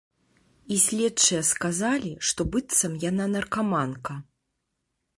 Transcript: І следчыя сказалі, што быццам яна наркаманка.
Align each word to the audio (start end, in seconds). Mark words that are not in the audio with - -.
І 0.75 0.77
следчыя 0.83 1.41
сказалі, 1.51 2.13
што 2.31 2.41
быццам 2.57 2.99
яна 3.09 3.31
наркаманка. 3.39 4.21